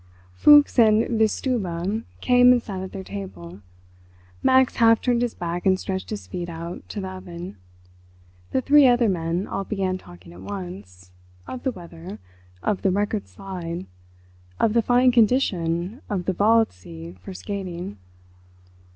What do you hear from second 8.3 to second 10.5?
The three other men all began talking at